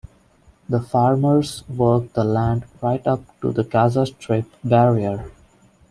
The 0.67 0.81
farmers 0.81 1.63
work 1.69 2.13
the 2.13 2.23
land 2.23 2.65
right 2.81 3.05
up 3.05 3.21
to 3.41 3.51
the 3.51 3.63
Gaza 3.63 4.07
Strip 4.07 4.47
barrier. 4.63 5.29